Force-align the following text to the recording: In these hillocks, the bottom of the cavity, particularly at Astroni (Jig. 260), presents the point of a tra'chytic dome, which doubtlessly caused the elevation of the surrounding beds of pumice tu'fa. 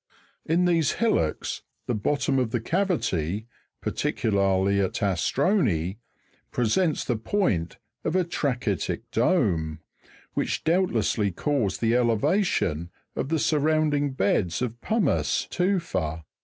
In 0.47 0.65
these 0.65 0.93
hillocks, 0.93 1.61
the 1.85 1.93
bottom 1.93 2.39
of 2.39 2.49
the 2.49 2.59
cavity, 2.59 3.45
particularly 3.81 4.79
at 4.81 4.93
Astroni 4.93 5.19
(Jig. 5.87 5.97
260), 6.51 6.51
presents 6.51 7.05
the 7.05 7.17
point 7.17 7.77
of 8.03 8.15
a 8.15 8.23
tra'chytic 8.23 9.03
dome, 9.11 9.77
which 10.33 10.63
doubtlessly 10.63 11.29
caused 11.29 11.81
the 11.81 11.95
elevation 11.95 12.89
of 13.15 13.29
the 13.29 13.37
surrounding 13.37 14.13
beds 14.13 14.63
of 14.63 14.81
pumice 14.81 15.45
tu'fa. 15.51 16.23